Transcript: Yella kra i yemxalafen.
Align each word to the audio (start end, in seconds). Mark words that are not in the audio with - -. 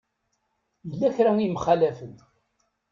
Yella 0.89 1.15
kra 1.15 1.31
i 1.37 1.43
yemxalafen. 1.45 2.13